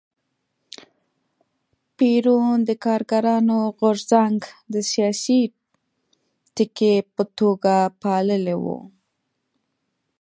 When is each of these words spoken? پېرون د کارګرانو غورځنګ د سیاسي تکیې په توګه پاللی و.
پېرون 1.97 2.57
د 2.69 2.69
کارګرانو 2.85 3.57
غورځنګ 3.77 4.39
د 4.73 4.75
سیاسي 4.91 5.41
تکیې 6.55 6.95
په 7.13 7.23
توګه 7.37 7.75
پاللی 8.01 8.55
و. 8.63 8.65